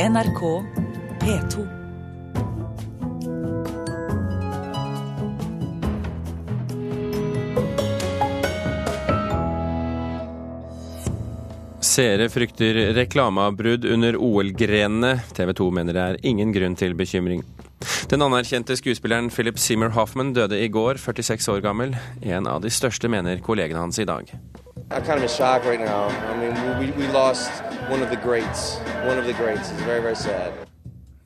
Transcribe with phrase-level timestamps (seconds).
[0.00, 0.64] NRK
[1.20, 1.64] P2.
[11.80, 15.18] Seere frykter reklameavbrudd under OL-grenene.
[15.36, 17.44] TV 2 mener det er ingen grunn til bekymring.
[18.08, 21.92] Den anerkjente skuespilleren Philip Seymour Hoffman døde i går, 46 år gammel.
[22.22, 24.32] En av de største, mener kollegene hans i dag.
[24.90, 26.08] I'm kind of in shock right now.
[26.08, 27.52] I mean, we, we lost
[27.90, 28.78] one of the greats.
[29.06, 29.72] One of the greats.
[29.72, 30.52] It's very, very sad.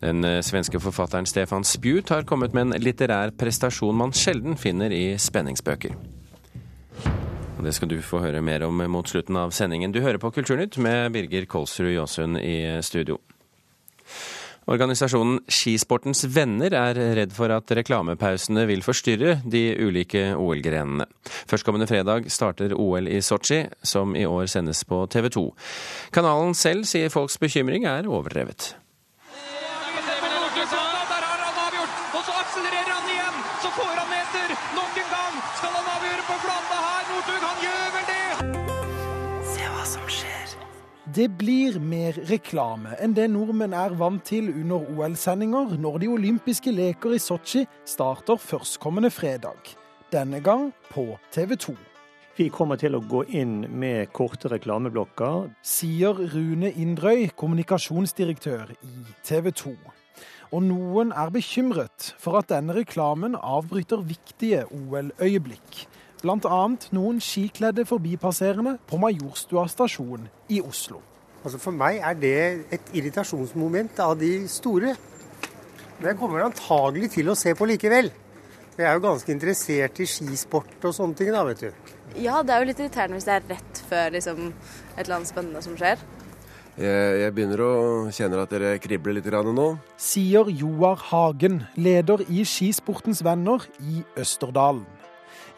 [0.00, 4.92] Den eh, svenske forfatteren Stefan Spjut har kommet med en litterær prestasjon man sjelden finner
[4.92, 5.96] i spenningsbøker.
[7.64, 9.92] Det skal du få høre mer om mot slutten av sendingen.
[9.92, 13.18] Du hører på Kulturnytt med Birger Kolsrud Jåsund i studio.
[14.70, 21.08] Organisasjonen Skisportens venner er redd for at reklamepausene vil forstyrre de ulike OL-grenene.
[21.50, 25.44] Førstkommende fredag starter OL i Sotsji, som i år sendes på TV 2.
[26.16, 28.74] Kanalen selv sier folks bekymring er overdrevet.
[41.14, 46.72] Det blir mer reklame enn det nordmenn er vant til under OL-sendinger når de olympiske
[46.74, 49.70] leker i Sotsji starter førstkommende fredag.
[50.10, 51.76] Denne gang på TV 2.
[52.34, 55.52] Vi kommer til å gå inn med korte reklameblokker.
[55.62, 59.74] Sier Rune Indrøy, kommunikasjonsdirektør i TV 2.
[60.50, 65.84] Og noen er bekymret for at denne reklamen avbryter viktige OL-øyeblikk.
[66.24, 66.60] Bl.a.
[66.96, 71.02] noen skikledde forbipasserende på Majorstua stasjon i Oslo.
[71.44, 72.38] Altså For meg er det
[72.72, 74.94] et irritasjonsmoment av de store.
[75.98, 78.08] Men jeg kommer antagelig til å se på likevel.
[78.74, 81.92] Jeg er jo ganske interessert i skisport og sånne ting, da, vet du.
[82.16, 84.48] Ja, det er jo litt irriterende hvis det er rett før liksom,
[84.96, 86.00] et eller annet spennende som skjer.
[86.74, 87.72] Jeg, jeg begynner å
[88.10, 89.68] kjenne at dere kribler litt grann nå.
[90.00, 94.88] Sier Joar Hagen, leder i Skisportens venner i Østerdalen.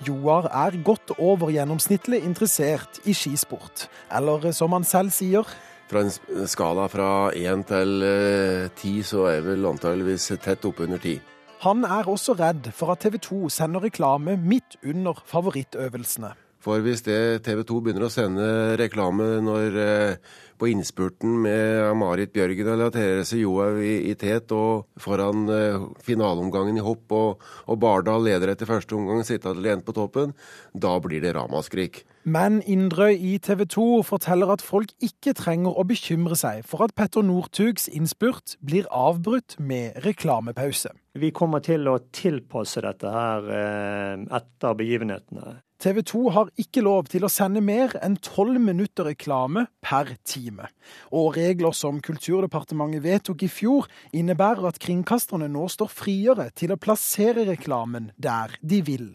[0.04, 3.86] Joar er godt over gjennomsnittlig interessert i skisport.
[4.12, 5.46] Eller som han selv sier,
[5.86, 10.98] Fra en skala fra én til eh, ti, så er jeg vel antageligvis tett oppunder
[10.98, 11.20] ti.
[11.60, 16.34] han er også redd for at TV 2 sender reklame midt under favorittøvelsene.
[16.66, 18.46] For hvis det TV 2 begynner å sende
[18.80, 24.88] reklame når eh, på innspurten med Marit Bjørgen eller Therese Johaug i, i tet og
[24.98, 29.94] foran eh, finaleomgangen i hopp og, og Bardal leder etter første omgang, sitter alene på
[29.94, 30.34] toppen,
[30.74, 32.02] da blir det ramaskrik.
[32.26, 36.94] Men Indrøy i TV 2 forteller at folk ikke trenger å bekymre seg for at
[36.98, 40.90] Petter Northugs innspurt blir avbrutt med reklamepause.
[41.14, 45.60] Vi kommer til å tilpasse dette her eh, etter begivenhetene.
[45.78, 50.66] TV 2 har ikke lov til å sende mer enn tolv minutter reklame per time.
[51.14, 56.80] Og regler som Kulturdepartementet vedtok i fjor, innebærer at kringkasterne nå står friere til å
[56.80, 59.08] plassere reklamen der de vil.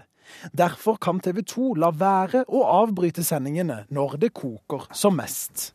[0.58, 5.72] Derfor kan TV 2 la være å avbryte sendingene når det koker som mest.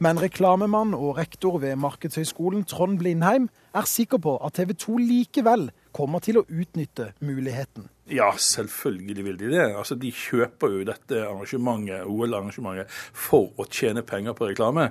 [0.00, 5.68] Men reklamemann og rektor ved Markedshøgskolen Trond Blindheim er sikker på at TV 2 likevel
[5.92, 7.90] kommer til å utnytte muligheten.
[8.10, 9.64] Ja, selvfølgelig vil de det.
[9.78, 14.88] Altså, De kjøper jo dette arrangementet, OL-arrangementet for å tjene penger på reklame.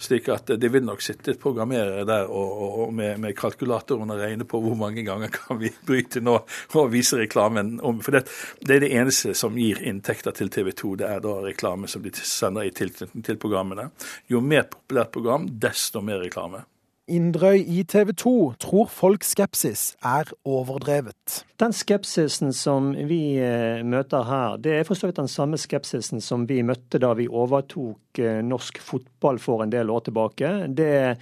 [0.00, 4.22] Slik at det vil nok sitte programmerere der og, og, og med, med kalkulatoren og
[4.22, 7.78] regne på hvor mange ganger kan vi bryte nå og vise reklamen.
[7.82, 8.00] om.
[8.04, 8.26] For det,
[8.62, 12.04] det er det eneste som gir inntekter til TV 2, det er da reklame som
[12.06, 13.90] de sender i tilknytning til programmene.
[14.30, 16.64] Jo mer populært program, desto mer reklame.
[17.10, 18.32] Indrøy i TV 2
[18.62, 21.40] tror folks skepsis er overdrevet.
[21.58, 26.22] Den skepsisen som vi eh, møter her, det er for så vidt den samme skepsisen
[26.22, 30.52] som vi møtte da vi overtok eh, norsk fotball for en del år tilbake.
[30.70, 31.16] Det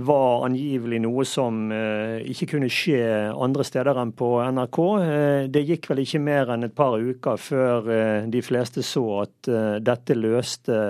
[0.00, 3.02] var angivelig noe som eh, ikke kunne skje
[3.36, 4.80] andre steder enn på NRK.
[5.52, 7.92] Det gikk vel ikke mer enn et par uker før
[8.32, 9.52] de fleste så at
[9.84, 10.80] dette løste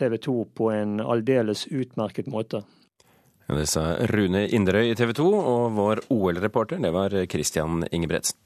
[0.00, 2.64] TV 2 på en aldeles utmerket måte.
[3.46, 8.38] Det sa Rune Inderøy i TV 2, og vår OL-reporter det var Christian Ingebretsen.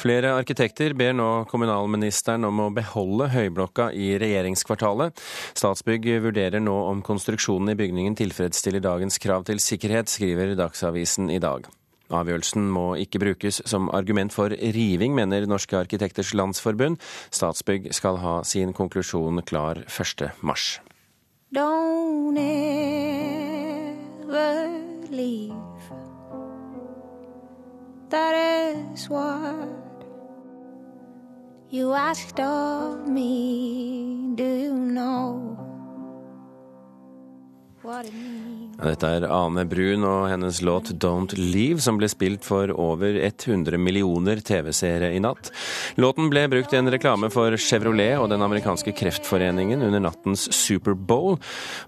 [0.00, 5.20] Flere arkitekter ber nå kommunalministeren om å beholde Høyblokka i regjeringskvartalet.
[5.52, 11.42] Statsbygg vurderer nå om konstruksjonen i bygningen tilfredsstiller dagens krav til sikkerhet, skriver Dagsavisen i
[11.42, 11.68] dag.
[12.10, 16.96] Avgjørelsen må ikke brukes som argument for riving, mener Norske arkitekters landsforbund.
[17.30, 20.30] Statsbygg skal ha sin konklusjon klar 1.
[20.42, 20.80] mars.
[21.54, 23.10] Don't ever
[25.10, 25.54] leave.
[28.10, 29.80] That is what
[31.72, 35.39] You asked of me, do you know?
[38.80, 43.76] Dette er Ane Brun og hennes låt 'Don't Leave', som ble spilt for over 100
[43.76, 45.50] millioner TV-seere i natt.
[46.00, 51.36] Låten ble brukt i en reklame for Chevrolet og den amerikanske kreftforeningen under nattens Superbowl.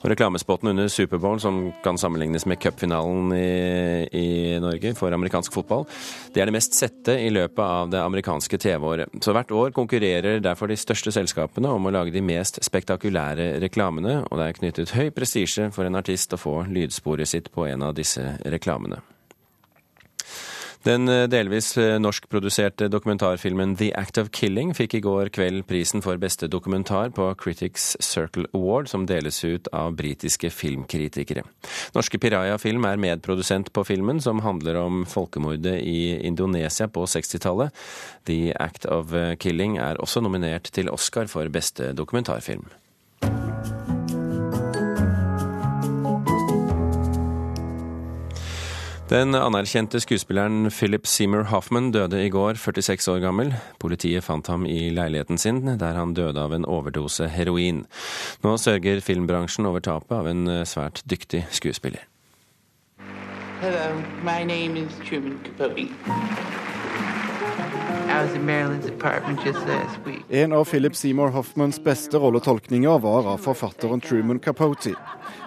[0.03, 5.87] Og reklamespotten under Superbowl, som kan sammenlignes med cupfinalen i, i Norge for amerikansk fotball,
[6.35, 9.09] det er det mest sette i løpet av det amerikanske TV-året.
[9.25, 14.27] Så hvert år konkurrerer derfor de største selskapene om å lage de mest spektakulære reklamene,
[14.29, 17.83] og det er knyttet høy prestisje for en artist å få lydsporet sitt på en
[17.83, 19.03] av disse reklamene.
[20.83, 26.03] Den eh, delvis eh, norskproduserte dokumentarfilmen The Act of Killing fikk i går kveld prisen
[26.03, 31.47] for beste dokumentar på Critics Circle Award, som deles ut av britiske filmkritikere.
[31.95, 37.71] Norske Piraya Film er medprodusent på filmen, som handler om folkemordet i Indonesia på 60-tallet.
[38.27, 42.67] The Act of Killing er også nominert til Oscar for beste dokumentarfilm.
[49.13, 53.51] Den anerkjente skuespilleren Philip Seymour Hoffman døde i går, 46 år gammel.
[53.79, 57.83] Politiet fant ham i leiligheten sin, der han døde av en overdose heroin.
[58.41, 62.07] Nå sørger filmbransjen over tapet av en eh, svært dyktig skuespiller.
[63.61, 65.93] Hello, my name is Truman Capote.
[70.31, 74.95] En av Philip Seymour Hoffmans beste rolletolkninger var av forfatteren Truman Capote.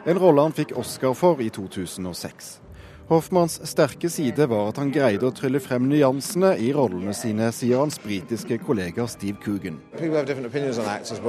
[0.06, 2.60] En rolle han fikk Oscar for i 2006.
[3.08, 7.78] Hoffmanns sterke side var at han greide å trylle frem nyansene i rollene sine, sier
[7.84, 9.78] hans britiske kollega Steve Coogan.
[9.94, 11.20] Actors,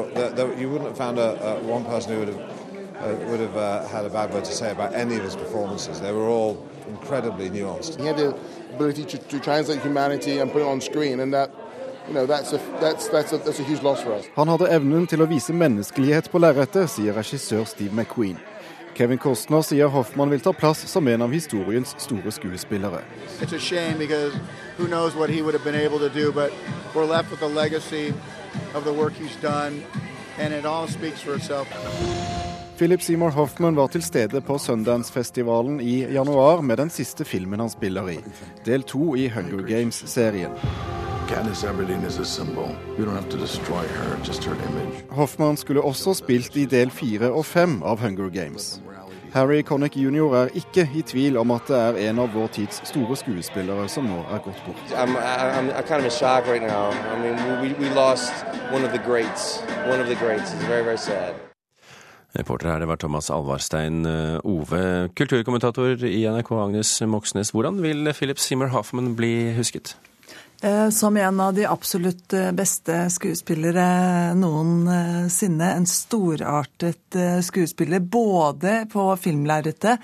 [3.29, 6.01] would have uh, had a bad word to say about any of his performances.
[6.01, 6.57] They were all
[6.89, 8.01] incredibly nuanced.
[8.01, 8.35] He had the
[8.75, 11.51] ability to, to translate humanity and put it on screen, and that
[12.09, 16.29] You know, that's a, that's, that's a, a Han hadde evnen til å vise menneskelighet
[16.31, 18.39] på lerretet, sier regissør Steve McQueen.
[18.97, 23.03] Kevin Costner sier Hoffmann vil ta plass som en av historiens store skuespillere.
[32.79, 37.73] Philip Seymour Hoffman var til stede på Sundance-festivalen i januar med den siste filmen han
[37.73, 38.19] spiller i,
[38.65, 40.57] del to i Hunger Games-serien.
[45.11, 48.81] Hoffman skulle også spilt i del fire og fem av Hunger Games.
[49.35, 50.35] Harry Connick jr.
[50.35, 54.07] er ikke i tvil om at det er en av vår tids store skuespillere som
[54.09, 54.95] nå er gått bort.
[54.95, 56.13] I'm, I'm, I'm kind of
[56.49, 57.89] right I mean, we, we
[60.69, 60.97] very, very
[62.39, 65.09] Reporter her, det var Thomas Alvarstein eh, Ove.
[65.17, 69.97] Kulturkommentator i NRK Agnes Moxnes, hvordan vil Philip Zimmer Hoffman bli husket?
[70.61, 75.69] Eh, som en av de absolutt eh, beste skuespillere noensinne.
[75.77, 80.01] En storartet eh, skuespiller både på filmlerretet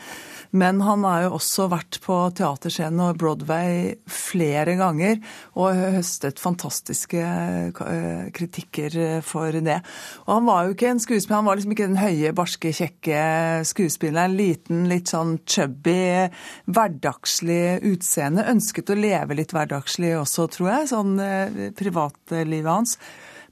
[0.52, 5.16] men han har jo også vært på teaterscenen og Broadway flere ganger
[5.56, 7.22] og høstet fantastiske
[8.36, 9.78] kritikker for det.
[10.26, 13.22] Og han var jo ikke en skuespiller, han var liksom ikke den høye, barske, kjekke
[13.68, 14.36] skuespilleren.
[14.36, 16.28] Liten, litt sånn chubby,
[16.68, 18.44] hverdagslig utseende.
[18.52, 22.96] Ønsket å leve litt hverdagslig også, tror jeg, sånn eh, privatlivet hans.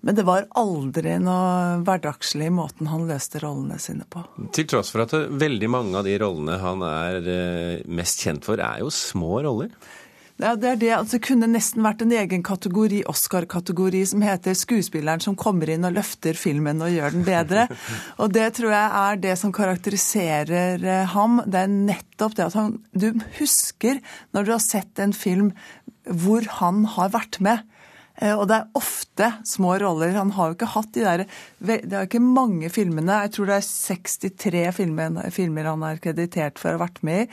[0.00, 4.22] Men det var aldri noe hverdagslig i måten han løste rollene sine på.
[4.56, 8.62] Til tross for at veldig mange av de rollene han er eh, mest kjent for,
[8.64, 9.74] er jo små roller?
[10.40, 10.90] Ja, det er det.
[10.96, 15.84] Altså, det kunne nesten vært en egen kategori, Oscar-kategori, som heter 'skuespilleren som kommer inn
[15.84, 17.66] og løfter filmen og gjør den bedre'.
[18.22, 21.42] Og det tror jeg er det som karakteriserer eh, ham.
[21.44, 24.00] Det er nettopp det at han Du husker
[24.32, 25.52] når du har sett en film
[26.08, 27.60] hvor han har vært med.
[28.20, 30.16] Eh, og det er ofte små roller.
[30.16, 31.26] Han har jo ikke hatt de der
[31.60, 33.24] Det er ikke mange filmene.
[33.26, 37.26] Jeg tror det er 63 filmer, filmer han er kreditert for å ha vært med
[37.26, 37.30] i.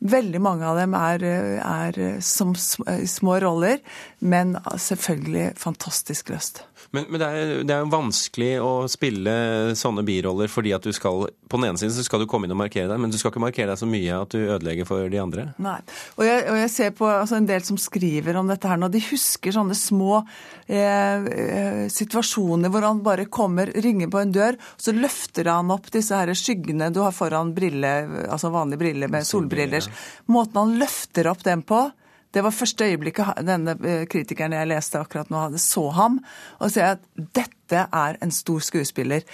[0.00, 1.24] Veldig mange av dem er,
[1.60, 3.82] er som små roller,
[4.24, 6.62] men selvfølgelig fantastisk løst.
[6.90, 9.32] Men, men det, er, det, er, jo vanskelig å spille
[9.78, 12.54] sånne biroller fordi at du skal På den ene siden så skal du komme inn
[12.54, 15.10] og markere deg, men du skal ikke markere deg så mye at du ødelegger for
[15.10, 15.46] de andre.
[15.62, 15.76] Nei.
[16.16, 18.90] Og jeg, og jeg ser på altså, en del som skriver om dette her nå.
[18.90, 24.58] De husker sånne små eh, eh, situasjoner hvor han bare kommer, ringer på en dør,
[24.78, 27.94] så løfter han opp disse her skyggene du har foran brille,
[28.30, 29.89] altså vanlige briller med solbriller.
[30.30, 31.88] Måten han løfter opp den på,
[32.30, 36.20] det var første øyeblikket denne eh, kritikeren jeg leste akkurat nå, hadde så ham.
[36.62, 37.02] Og sier at
[37.34, 39.24] dette er en stor skuespiller.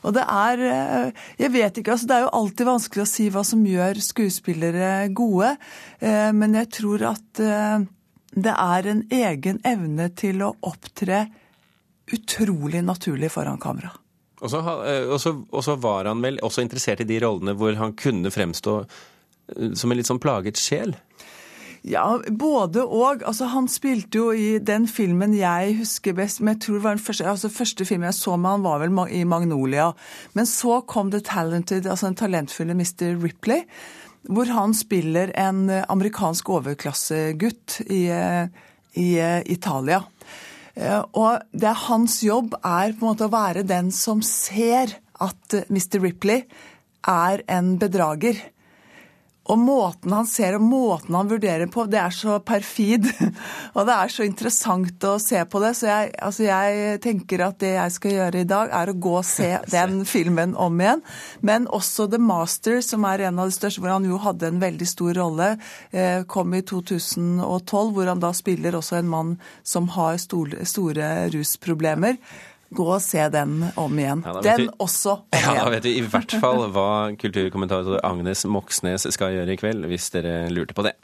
[0.00, 3.28] Og det er eh, Jeg vet ikke, altså det er jo alltid vanskelig å si
[3.34, 5.52] hva som gjør skuespillere gode.
[6.00, 7.44] Eh, men jeg tror at
[8.36, 11.26] det er en egen evne til å opptre
[12.12, 13.92] utrolig naturlig foran kamera.
[14.44, 18.80] Og så, var han vel også interessert i de rollene hvor han kunne fremstå
[19.74, 20.96] som en litt sånn plaget sjel?
[21.86, 23.22] Ja, både og.
[23.22, 26.96] Altså, han spilte jo i den filmen jeg husker best, men jeg tror det var
[26.96, 29.92] den første, altså, første filmen jeg så med han var vel i Magnolia.
[30.34, 33.14] Men så kom The Talented, altså den talentfulle Mr.
[33.22, 33.62] Ripley,
[34.26, 38.02] hvor han spiller en amerikansk overklassegutt i,
[38.98, 39.08] i
[39.54, 40.02] Italia.
[40.76, 44.98] Eh, og det er hans jobb er på en måte å være den som ser
[45.22, 46.00] at Mr.
[46.02, 46.44] Ripley
[47.08, 48.42] er en bedrager.
[49.46, 53.06] Og måten han ser og måten han vurderer på, det er så perfid.
[53.76, 55.72] Og det er så interessant å se på det.
[55.78, 59.14] Så jeg, altså jeg, tenker at det jeg skal gjøre i dag, er å gå
[59.20, 61.04] og se den filmen om igjen.
[61.46, 64.60] Men også The Master, som er en av de største, hvor han jo hadde en
[64.62, 65.52] veldig stor rolle,
[65.92, 69.32] eh, kom i 2012, hvor han da spiller også en mann
[69.66, 72.18] som har store, store rusproblemer.
[72.74, 74.22] Gå og se den om igjen.
[74.26, 75.58] Ja, den vi, også om ja, igjen.
[75.62, 80.10] Da vet vi i hvert fall hva kulturkommentator Agnes Moxnes skal gjøre i kveld, hvis
[80.14, 80.96] dere lurte på det.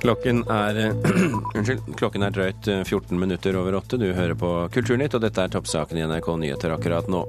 [0.00, 0.78] Klokken er,
[1.58, 4.00] unnskyld, klokken er drøyt 14 minutter over åtte.
[4.00, 7.22] Du hører på Kulturnytt, og dette er toppsaken i NRK Nyheter akkurat nå.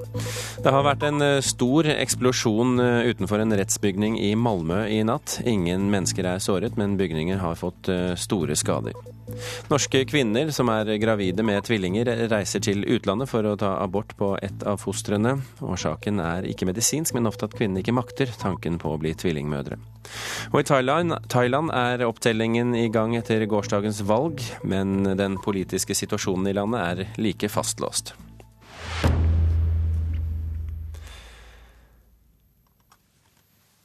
[0.64, 2.80] Det har vært en stor eksplosjon
[3.12, 5.38] utenfor en rettsbygning i Malmö i natt.
[5.44, 8.96] Ingen mennesker er såret, men bygninger har fått store skader.
[9.70, 14.34] Norske kvinner som er gravide med tvillinger, reiser til utlandet for å ta abort på
[14.42, 15.36] ett av fostrene.
[15.62, 19.78] Årsaken er ikke medisinsk, men ofte at kvinnene ikke makter tanken på å bli tvillingmødre.
[20.52, 26.50] Og I Thailand, Thailand er opptellingen i gang etter gårsdagens valg, men den politiske situasjonen
[26.50, 28.14] i landet er like fastlåst.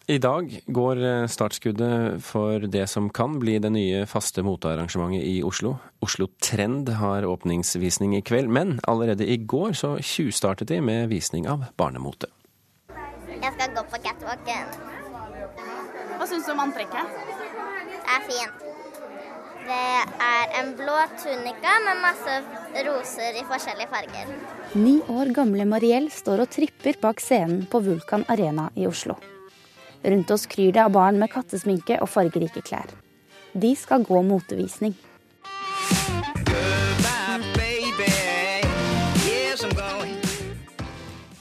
[0.08, 5.42] I dag går eh, startskuddet for det som kan bli det nye faste motearrangementet i
[5.44, 5.74] Oslo.
[6.00, 11.50] Oslo Trend har åpningsvisning i kveld, men allerede i går så tjuvstartet de med visning
[11.52, 12.32] av barnemote.
[13.36, 14.74] Jeg skal gå på catwalken.
[16.16, 17.22] Hva syns du om antrekket?
[17.92, 18.68] Det er fint.
[19.68, 19.86] Det
[20.32, 22.42] er en blå tunika med masse
[22.88, 24.38] roser i forskjellige farger.
[24.80, 29.20] Ni år gamle Mariell står og tripper bak scenen på Vulkan Arena i Oslo.
[30.04, 32.92] Rundt oss kryr det av barn med kattesminke og fargerike klær.
[33.54, 34.94] De skal gå motevisning.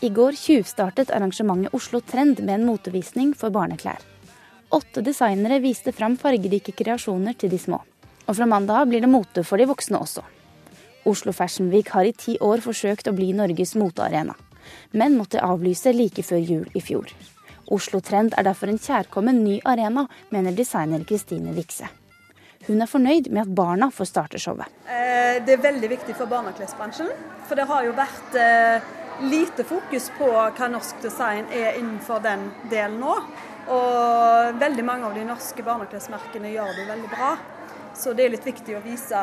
[0.00, 3.98] I går tjuvstartet arrangementet Oslo Trend med en motevisning for barneklær.
[4.70, 7.80] Åtte designere viste fram fargerike kreasjoner til de små.
[8.26, 10.22] Og fra mandag blir det mote for de voksne også.
[11.06, 14.34] Oslo Fashion Week har i ti år forsøkt å bli Norges motearena,
[14.90, 17.12] men måtte avlyse like før jul i fjor.
[17.72, 21.88] Oslo Trend er derfor en kjærkommen ny arena, mener designer Kristine Vikse.
[22.66, 24.70] Hun er fornøyd med at barna får starte showet.
[24.90, 27.10] Eh, det er veldig viktig for barneklesbransjen.
[27.46, 28.88] For det har jo vært eh,
[29.30, 33.14] lite fokus på hva norsk design er innenfor den delen nå.
[33.70, 37.30] Og veldig mange av de norske barneklesmerkene gjør det veldig bra.
[37.94, 39.22] Så det er litt viktig å vise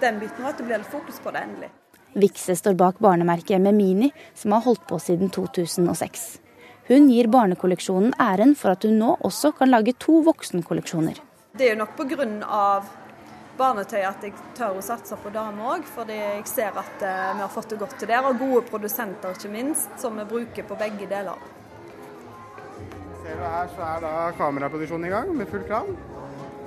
[0.00, 1.70] den biten og at det blir litt fokus på det endelig.
[2.16, 6.45] Vikse står bak barnemerket med Mini, som har holdt på siden 2006.
[6.86, 11.18] Hun gir barnekolleksjonen æren for at hun nå også kan lage to voksenkolleksjoner.
[11.58, 12.82] Det er jo nok pga.
[13.56, 17.40] barnetøy at jeg tør å satse på damer òg, fordi jeg ser at eh, vi
[17.40, 18.26] har fått det godt til der.
[18.28, 21.40] Og gode produsenter, ikke minst, som vi bruker på begge deler.
[23.22, 25.88] Ser du her, så er da kameraproduksjonen i gang med full kran.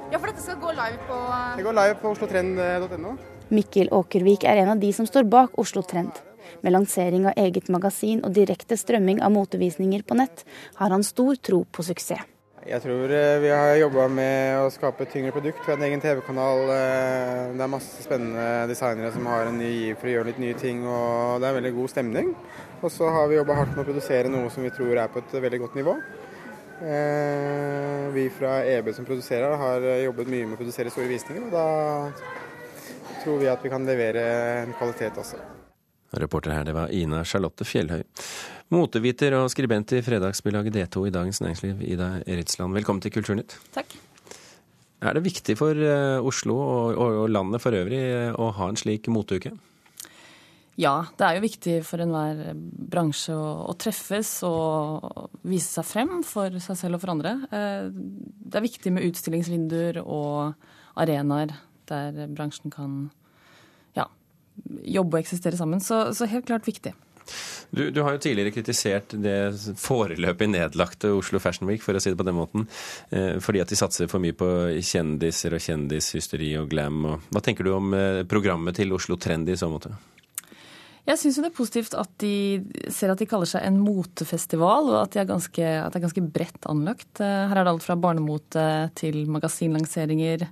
[0.09, 1.19] Ja, for dette skal gå live på
[1.59, 3.13] Det går live på oslotrend.no.
[3.53, 6.17] Mikkel Åkervik er en av de som står bak Oslo Trend.
[6.61, 10.45] Med lansering av eget magasin og direkte strømming av motevisninger på nett,
[10.81, 12.27] har han stor tro på suksess.
[12.67, 15.61] Jeg tror eh, vi har jobba med å skape et tyngre produkt.
[15.63, 16.65] Vi har en egen TV-kanal.
[16.73, 20.41] Eh, det er masse spennende designere som har en ny giv for å gjøre litt
[20.43, 22.33] nye ting, og det er en veldig god stemning.
[22.83, 25.23] Og så har vi jobba hardt med å produsere noe som vi tror er på
[25.23, 25.95] et veldig godt nivå.
[26.79, 31.55] Eh, vi fra EB som produserer har jobbet mye med å produsere store visninger, og
[31.55, 34.27] da tror vi at vi kan levere
[34.65, 35.58] en kvalitet også.
[36.17, 38.03] Reporter her, det var Ina Charlotte Fjellhøy.
[38.73, 42.73] Moteviter og skribent i fredagsbilaget D2 i Dagens Næringsliv, Ida Eritsland.
[42.77, 43.57] Velkommen til Kulturnytt.
[43.75, 43.93] Takk.
[44.99, 49.07] Er det viktig for eh, Oslo og landet for øvrig eh, å ha en slik
[49.13, 49.53] moteuke?
[50.79, 56.55] Ja, det er jo viktig for enhver bransje å, treffes og vise seg frem for
[56.63, 57.35] seg selv og for andre.
[57.51, 60.55] Eh, det er viktig med utstillingsvinduer og
[60.99, 61.55] arenaer
[61.89, 63.09] der bransjen kan
[64.83, 65.83] jobbe og eksistere sammen.
[65.83, 66.95] Så, så helt klart viktig.
[67.69, 69.35] Du, du, har jo tidligere kritisert det
[69.77, 72.65] foreløpig nedlagte Oslo Fashion Week, for å si det på den måten,
[73.13, 74.47] eh, fordi at de satser for mye på
[74.81, 77.05] kjendiser og kjendishysteri og glam.
[77.29, 79.93] Hva tenker du om eh, programmet til Oslo Trendy i så måte?
[81.09, 82.33] Jeg syns det er positivt at de
[82.93, 86.05] ser at de kaller seg en motefestival, og at, de er ganske, at det er
[86.05, 87.11] ganske bredt anlagt.
[87.21, 88.65] Eh, her er det alt fra barnemote
[88.97, 90.49] til magasinlanseringer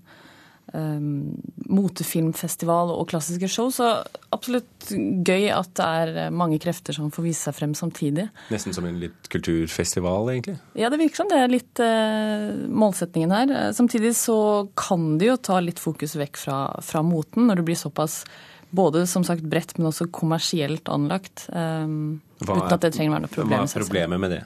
[0.73, 1.37] um,
[1.69, 3.69] motefilmfestival og klassiske show.
[3.73, 3.89] Så
[4.35, 8.27] absolutt gøy at det er mange krefter som får vise seg frem samtidig.
[8.53, 10.57] Nesten som en litt kulturfestival, egentlig?
[10.79, 13.55] Ja, det virker som det er litt uh, målsetningen her.
[13.77, 14.39] Samtidig så
[14.79, 18.23] kan det jo ta litt fokus vekk fra, fra moten når det blir såpass
[18.69, 21.47] både som sagt bredt, men også kommersielt anlagt.
[21.53, 23.63] Um, uten at det trenger å være noe problem.
[23.63, 24.43] Hva er problemet med det?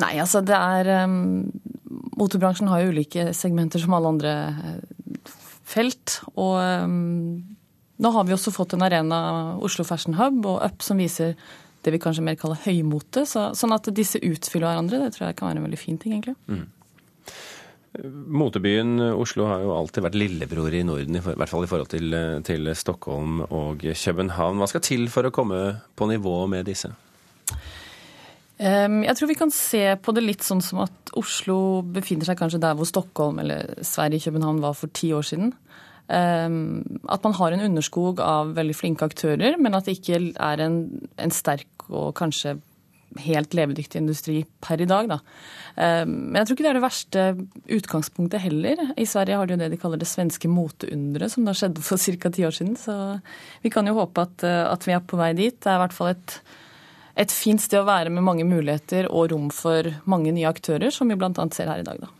[0.00, 1.50] Nei, altså det er um,
[2.16, 5.32] Motorbransjen har jo ulike segmenter som alle andre eh,
[5.68, 6.20] felt.
[6.32, 7.42] Og um,
[8.02, 9.18] nå har vi også fått en arena,
[9.64, 11.36] Oslo Fashion Hub og Up, som viser
[11.82, 13.26] det vi kanskje mer kaller høymote.
[13.28, 16.16] Så, sånn at disse utfyller hverandre, det tror jeg kan være en veldig fin ting,
[16.16, 16.36] egentlig.
[16.46, 16.68] Mm.
[18.32, 22.14] Motebyen Oslo har jo alltid vært lillebror i Norden, i hvert fall i forhold til,
[22.46, 24.62] til Stockholm og København.
[24.62, 25.64] Hva skal til for å komme
[25.98, 26.94] på nivå med disse?
[28.62, 32.60] Jeg tror vi kan se på det litt sånn som at Oslo befinner seg kanskje
[32.62, 35.50] der hvor Stockholm eller Sverige København var for ti år siden.
[36.12, 40.76] At man har en underskog av veldig flinke aktører, men at det ikke er en,
[41.18, 42.60] en sterk og kanskje
[43.20, 45.10] helt levedyktig industri per i dag.
[45.10, 45.18] Da.
[46.08, 47.24] Men jeg tror ikke det er det verste
[47.76, 48.80] utgangspunktet heller.
[48.96, 52.00] I Sverige har de jo det de kaller det svenske moteunderet, som da skjedde for
[52.22, 52.32] ca.
[52.32, 52.76] ti år siden.
[52.80, 52.96] Så
[53.64, 55.58] vi kan jo håpe at, at vi er på vei dit.
[55.58, 56.38] Det er i hvert fall et
[57.18, 61.10] et fint sted å være med mange muligheter og rom for mange nye aktører, som
[61.10, 61.32] vi bl.a.
[61.52, 62.00] ser her i dag.
[62.02, 62.10] da.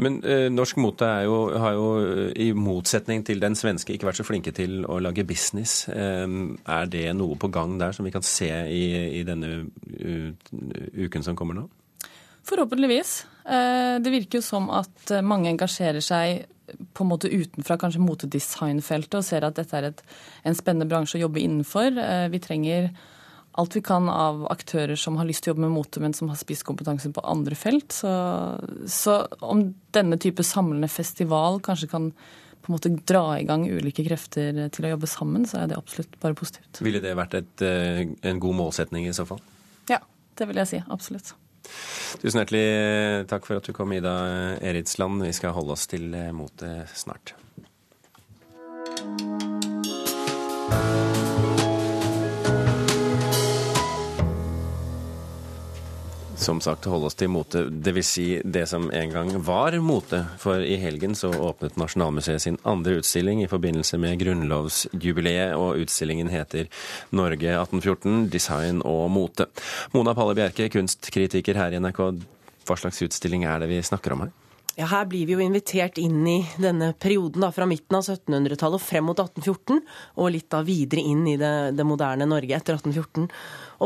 [0.00, 4.18] Men eh, norsk mote jo, har jo eh, i motsetning til den svenske ikke vært
[4.18, 5.84] så flinke til å lage business.
[5.92, 8.84] Eh, er det noe på gang der som vi kan se i,
[9.20, 9.68] i denne
[10.98, 11.68] uken som kommer nå?
[12.44, 13.14] Forhåpentligvis.
[13.46, 16.48] Eh, det virker jo som at mange engasjerer seg
[16.94, 20.00] på en måte utenfra kanskje motedesignfeltet og ser at dette er et,
[20.48, 21.98] en spennende bransje å jobbe innenfor.
[22.00, 22.88] Eh, vi trenger
[23.54, 26.30] alt vi kan av aktører som har lyst til å jobbe med mote, men som
[26.32, 27.94] har spisskompetanse på andre felt.
[27.94, 28.10] Så,
[28.90, 32.10] så, om denne type samlende festival kanskje kan
[32.64, 35.78] på en måte dra i gang ulike krefter til å jobbe sammen, så er det
[35.78, 36.80] absolutt bare positivt.
[36.82, 39.42] Ville det vært et, eh, en god målsetning i så fall?
[39.90, 40.00] Ja,
[40.40, 40.82] det vil jeg si.
[40.88, 41.34] Absolutt.
[42.22, 44.16] Tusen hjertelig takk for at du kom, Ida
[44.64, 45.22] Eridsland.
[45.28, 47.36] Vi skal holde oss til eh, mote snart.
[56.44, 58.10] Som sagt holde oss til mote, dvs.
[58.14, 60.20] Si det som en gang var mote.
[60.42, 66.28] For i helgen så åpnet Nasjonalmuseet sin andre utstilling i forbindelse med grunnlovsjubileet, og utstillingen
[66.32, 66.68] heter
[67.16, 69.48] Norge 1814 design og mote.
[69.96, 72.04] Mona Palle Bjerke, kunstkritiker her i NRK,
[72.64, 74.34] hva slags utstilling er det vi snakker om her?
[74.74, 78.80] Ja, Her blir vi jo invitert inn i denne perioden da, fra midten av 1700-tallet
[78.80, 79.78] og frem mot 1814,
[80.18, 83.28] og litt da videre inn i det, det moderne Norge etter 1814.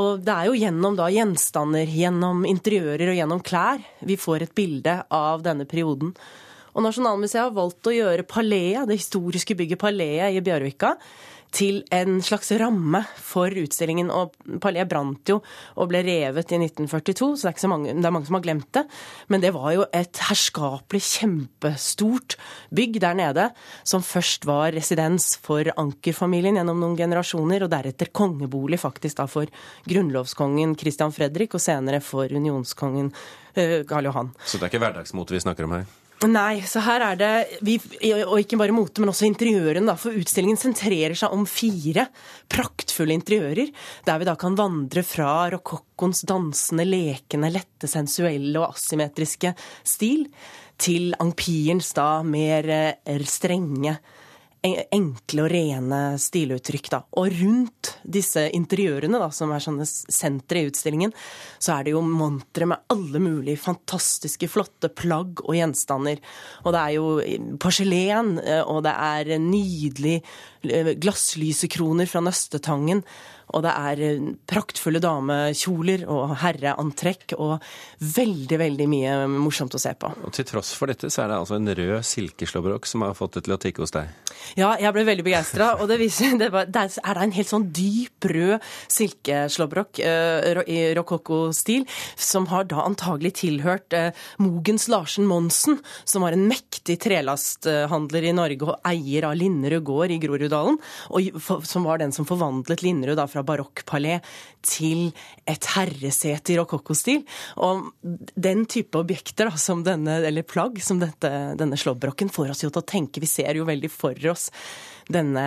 [0.00, 4.54] Og det er jo gjennom da gjenstander, gjennom interiører og gjennom klær vi får et
[4.56, 6.14] bilde av denne perioden.
[6.72, 10.94] Og Nasjonalmuseet har valgt å gjøre Palea, det historiske bygget Palea i Bjørvika,
[11.54, 14.10] til en slags ramme for utstillingen.
[14.12, 15.38] Og Palais brant jo
[15.78, 18.70] og ble revet i 1942, så det er, mange, det er mange som har glemt
[18.76, 18.84] det.
[19.32, 22.38] Men det var jo et herskapelig, kjempestort
[22.74, 23.48] bygg der nede,
[23.86, 29.50] som først var residens for Anker-familien gjennom noen generasjoner, og deretter kongebolig faktisk da for
[29.88, 33.12] grunnlovskongen Christian Fredrik, og senere for unionskongen
[33.54, 34.34] eh, Karl Johan.
[34.44, 35.88] Så det er ikke hverdagsmote vi snakker om her?
[36.26, 37.76] Nei, så her er det vi,
[38.26, 39.86] Og ikke bare mote, men også interiøren.
[39.86, 42.08] Da, for utstillingen sentrerer seg om fire
[42.50, 43.70] praktfulle interiører,
[44.08, 49.54] der vi da kan vandre fra rokokkoens dansende, lekende, lette, sensuelle og asymmetriske
[49.86, 50.26] stil,
[50.78, 53.98] til ampirens da mer eh, strenge
[54.94, 56.90] enkle og rene stiluttrykk.
[56.92, 57.00] Da.
[57.20, 61.14] Og rundt disse interiørene, da, som er sånne sentre i utstillingen,
[61.62, 66.22] så er det jo montre med alle mulige fantastiske, flotte plagg og gjenstander.
[66.64, 73.04] Og det er jo porselen, eh, og det er nydelig eh, glasslysekroner fra Nøstetangen.
[73.56, 77.56] Og det er eh, praktfulle damekjoler og herreantrekk og
[78.16, 80.10] veldig, veldig mye morsomt å se på.
[80.24, 83.38] Og Til tross for dette så er det altså en rød silkeslåbrok som har fått
[83.38, 84.12] det til å tikke hos deg?
[84.58, 85.70] Ja, jeg ble veldig begeistra.
[85.82, 90.62] Og det viser det var, det er det en helt sånn dyp rød silkeslåbrok uh,
[90.68, 91.86] i rokokko-stil,
[92.18, 94.10] som har da antagelig tilhørt uh,
[94.42, 100.14] Mogens Larsen Monsen, som var en mektig trelasthandler i Norge og eier av Linderud gård
[100.14, 104.18] i Groruddalen og, for, som var den som forvandlet Linderud da fra barokkpalé
[104.64, 105.08] til
[105.48, 107.24] et herresete i rokokkostil.
[107.64, 107.88] Og
[108.34, 112.72] den type objekter da, som denne, eller plagg som dette, denne slåbroken får oss jo
[112.72, 113.22] til å tenke.
[113.22, 114.48] Vi ser jo veldig for oss
[115.12, 115.44] denne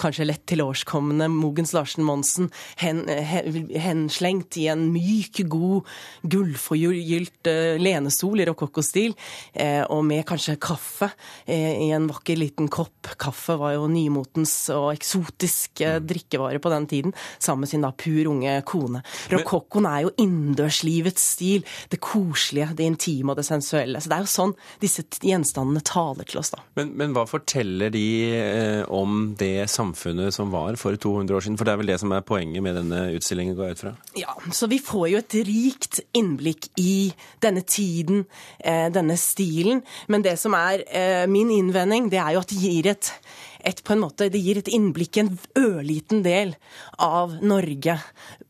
[0.00, 5.88] kanskje lett tilårskomne Mogens Larsen Monsen hen, hen, henslengt i en myk, god,
[6.22, 9.14] gullforgylt uh, lenestol i rokokkostil,
[9.52, 11.10] eh, og med kanskje kaffe
[11.46, 13.12] eh, i en vakker liten kopp.
[13.20, 17.92] Kaffe var jo nymotens og eksotisk eh, drikkevare på den tiden, sammen med sin da
[17.96, 19.02] pur unge kone.
[19.32, 24.00] Rokokkoen er jo innendørslivets stil, det koselige, det intime og det sensuelle.
[24.00, 26.62] Så det er jo sånn disse gjenstandene taler til oss, da.
[26.78, 31.58] Men, men hva forteller de eh, om det samfunnet som var for 200 år siden?
[31.60, 33.92] For det er vel det som er poenget med denne utstillingen, går jeg ut fra?
[34.18, 38.24] Ja, så vi får jo et rikt innblikk i denne tiden,
[38.58, 39.84] eh, denne stilen.
[40.08, 43.14] Men det som er eh, min innvending, det er jo at det gir et
[43.60, 46.54] et, på en måte, det gir et innblikk i en ørliten del
[46.96, 47.98] av Norge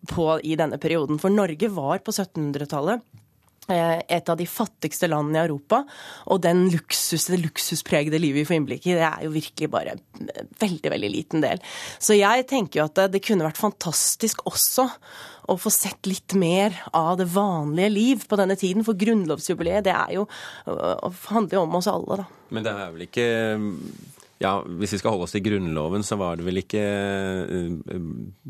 [0.07, 1.19] på, i denne perioden.
[1.19, 3.30] For Norge var på 1700-tallet Eh,
[3.69, 5.83] et av de fattigste landene i Europa.
[6.33, 9.97] Og den luksus, det luksuspregede livet vi får innblikk i, det er jo virkelig bare
[9.97, 11.63] en veldig, veldig liten del.
[12.03, 14.89] Så jeg tenker jo at det kunne vært fantastisk også
[15.51, 18.87] å få sett litt mer av det vanlige liv på denne tiden.
[18.87, 20.27] For grunnlovsjubileet, det er jo,
[21.31, 22.29] handler jo om oss alle, da.
[22.51, 23.29] Men det er vel ikke
[24.41, 27.99] ja, Hvis vi skal holde oss til Grunnloven, så var det vel ikke uh,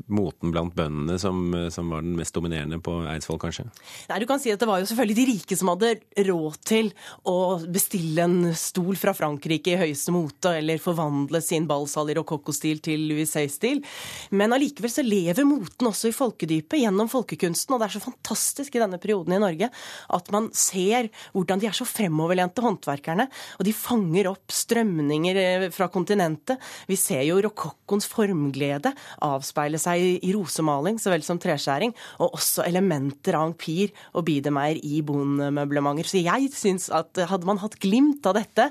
[0.07, 1.41] moten blant bøndene som,
[1.75, 3.67] som, var den mest dominerende på Eidsvoll, kanskje?
[4.11, 5.93] Nei, du kan si at Det var jo selvfølgelig de rike som hadde
[6.31, 6.93] råd til
[7.27, 12.83] å bestille en stol fra Frankrike i høyeste mote, eller forvandle sin ballsal i rokokkostil
[12.85, 13.83] til Louis Hay-stil.
[14.31, 18.77] Men allikevel så lever moten også i folkedypet gjennom folkekunsten, og det er så fantastisk
[18.77, 19.71] i denne perioden i Norge
[20.11, 23.27] at man ser hvordan de er så fremoverlente, håndverkerne,
[23.59, 26.61] og de fanger opp strømninger fra kontinentet.
[26.91, 28.93] Vi ser jo rokokkoens formglede
[29.25, 34.81] avspeile seg i rosemaling så vel som treskjæring, og også elementer av empir og bidemeier
[34.85, 36.09] i bondemøblementer.
[36.11, 38.71] Så jeg syns at hadde man hatt glimt av dette,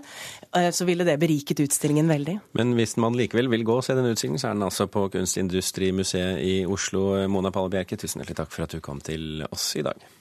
[0.56, 2.39] eh, så ville det beriket utstillingen veldig.
[2.60, 5.08] Men hvis man likevel vil gå og se den utstillingen, så er den altså på
[5.13, 7.28] Kunstindustrimuseet i Oslo.
[7.32, 10.18] Mona Palle Bjerke, tusen hjertelig takk for at du kom til oss i dag.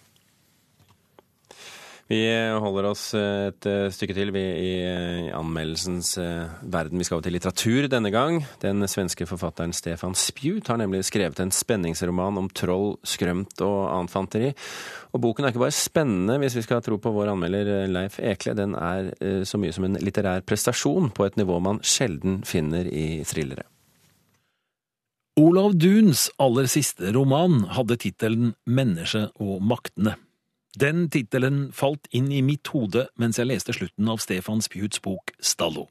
[2.08, 2.22] Vi
[2.56, 6.96] holder oss et eh, stykke til vi, i, i anmeldelsens eh, verden.
[6.96, 8.38] Vi skal over til litteratur denne gang.
[8.62, 14.14] Den svenske forfatteren Stefan Spjut har nemlig skrevet en spenningsroman om troll, skrømt og annet
[14.14, 14.48] fanteri.
[15.12, 18.16] Og boken er ikke bare spennende, hvis vi skal tro på vår anmelder eh, Leif
[18.24, 18.54] Ekle.
[18.56, 19.10] Den er
[19.44, 23.66] så mye som en litterær prestasjon på et nivå man sjelden finner i thrillere.
[25.38, 30.16] Olav Duns aller siste roman hadde tittelen Mennesket og maktene.
[30.78, 35.32] Den tittelen falt inn i mitt hode mens jeg leste slutten av Stefan Spjuts bok
[35.42, 35.88] Stallo.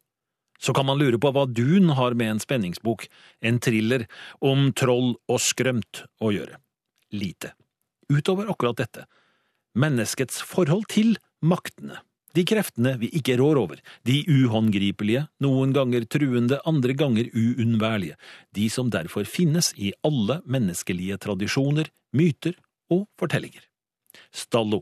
[0.63, 3.07] Så kan man lure på hva Dun har med en spenningsbok,
[3.43, 4.05] en thriller,
[4.39, 6.61] om troll og skrømt å gjøre.
[7.11, 7.51] Lite.
[8.07, 9.05] Utover akkurat dette.
[9.75, 11.99] Menneskets forhold til maktene.
[12.37, 18.15] De kreftene vi ikke rår over, de uhåndgripelige, noen ganger truende, andre ganger uunnværlige,
[18.55, 22.55] de som derfor finnes i alle menneskelige tradisjoner, myter
[22.93, 23.65] og fortellinger.
[24.31, 24.81] Stallo.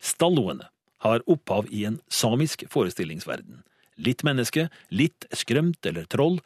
[0.00, 0.68] Stalloene
[1.04, 3.62] har opphav i en samisk forestillingsverden.
[3.98, 6.38] Litt menneske, litt skrømt eller troll,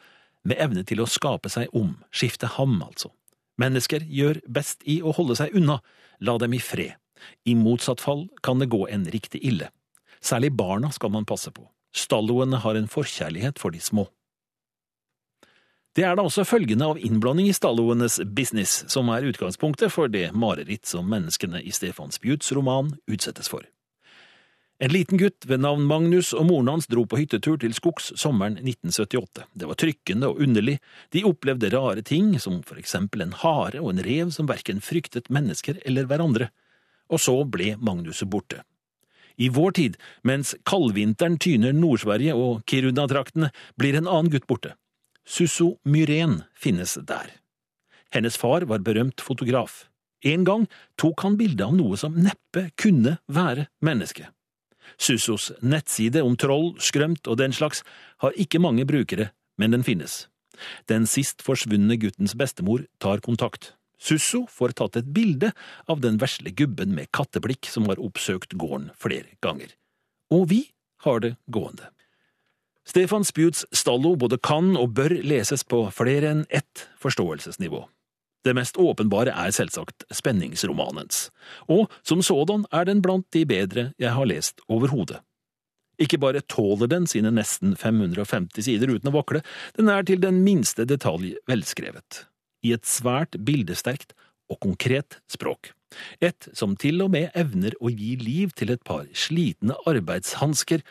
[0.43, 3.13] med evne til å skape seg om, skifte ham, altså.
[3.61, 5.79] Mennesker gjør best i å holde seg unna,
[6.19, 6.97] la dem i fred.
[7.47, 9.69] I motsatt fall kan det gå en riktig ille.
[10.23, 11.63] Særlig barna skal man passe på.
[11.93, 14.07] Stalloene har en forkjærlighet for de små.
[15.93, 20.31] Det er da også følgende av innblanding i stalloenes business som er utgangspunktet for det
[20.33, 23.67] mareritt som menneskene i Stefan Spjuts roman utsettes for.
[24.81, 28.57] En liten gutt ved navn Magnus og moren hans dro på hyttetur til skogs sommeren
[28.57, 29.45] 1978.
[29.53, 30.79] Det var trykkende og underlig,
[31.13, 35.29] de opplevde rare ting, som for eksempel en hare og en rev som verken fryktet
[35.29, 36.49] mennesker eller hverandre.
[37.13, 38.65] Og så ble Magnuset borte.
[39.37, 44.73] I vår tid, mens kaldvinteren tyner Nord-Sverige og Kiruna-traktene, blir en annen gutt borte.
[45.25, 47.31] Susso Myren finnes der.
[48.11, 49.87] Hennes far var berømt fotograf.
[50.23, 50.67] En gang
[50.99, 54.29] tok han bilde av noe som neppe kunne være menneske.
[54.99, 57.81] Sussos nettside om troll, skrømt og den slags
[58.23, 60.27] har ikke mange brukere, men den finnes.
[60.91, 63.73] Den sist forsvunne guttens bestemor tar kontakt.
[64.03, 65.53] Susso får tatt et bilde
[65.87, 69.71] av den vesle gubben med katteblikk som har oppsøkt gården flere ganger.
[70.33, 70.61] Og vi
[71.07, 71.89] har det gående.
[72.87, 77.85] Stefan Spjuts Stallo både kan og bør leses på flere enn ett forståelsesnivå.
[78.43, 81.29] Det mest åpenbare er selvsagt spenningsromanens,
[81.71, 85.21] og som sådan er den blant de bedre jeg har lest overhodet.
[86.01, 89.43] Ikke bare tåler den sine nesten 550 sider uten å vakle,
[89.77, 92.25] den er til den minste detalj velskrevet.
[92.65, 94.11] I et svært bildesterkt
[94.51, 95.71] og konkret språk.
[96.19, 100.81] Et som til og med evner å gi liv til et par slitne arbeidshansker,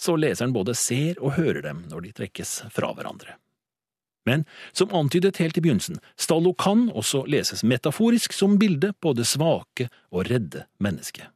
[0.00, 3.36] så leseren både ser og hører dem når de trekkes fra hverandre.
[4.28, 4.44] Men
[4.76, 9.88] som antydet helt i begynnelsen, Stallo kan også leses metaforisk som bilde på det svake
[10.12, 11.28] og redde mennesket.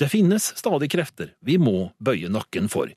[0.00, 2.92] Det finnes stadig krefter vi må bøye nakken for.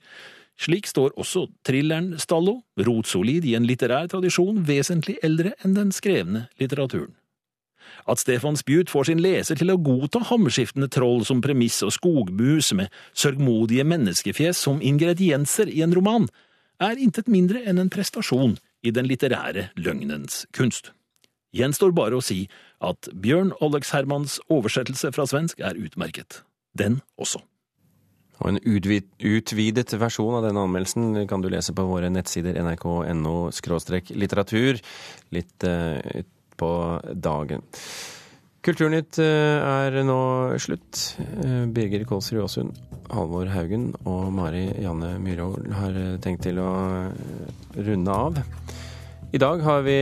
[0.60, 6.46] Slik står også thrilleren Stallo, rotsolid i en litterær tradisjon vesentlig eldre enn den skrevne
[6.62, 7.12] litteraturen.
[8.10, 12.72] At Stefan Spjut får sin leser til å godta hamskiftende troll som premiss og skogmus
[12.76, 16.28] med sørgmodige menneskefjes som ingredienser i en roman,
[16.82, 20.92] er intet mindre enn en prestasjon i den litterære løgnens kunst.
[21.54, 22.44] Gjenstår bare å si
[22.82, 26.42] at Bjørn Ollex Hermans oversettelse fra svensk er utmerket.
[26.74, 27.40] Den også.
[28.42, 33.36] Og en utvid, utvidet versjon av denne anmeldelsen kan du lese på våre nettsider nrk.no
[34.18, 34.80] litteratur
[35.36, 36.00] litt uh,
[36.60, 36.70] på
[37.14, 37.64] dagen.
[38.64, 40.20] Kulturnytt uh, er nå
[40.62, 41.02] slutt.
[41.42, 42.78] Uh, Birger Kolsrud Aasund,
[43.12, 46.70] Halvor Haugen og Mari Janne Myhrvold har tenkt til å
[47.76, 48.40] runde av.
[49.34, 49.94] I dag har vi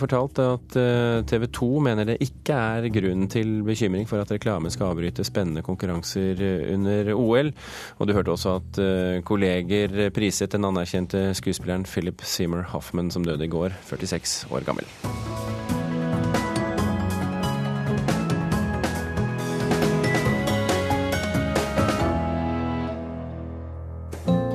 [0.00, 4.72] fortalt at eh, TV 2 mener det ikke er grunn til bekymring for at reklame
[4.72, 7.52] skal avbryte spennende konkurranser eh, under OL.
[7.98, 13.28] Og du hørte også at eh, kolleger priset den anerkjente skuespilleren Philip Seymour Hoffman som
[13.28, 14.88] døde i går, 46 år gammel.